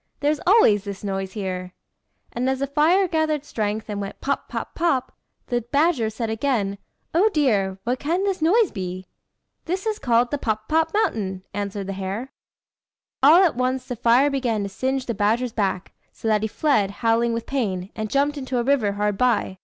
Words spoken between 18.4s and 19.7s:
a river hard by.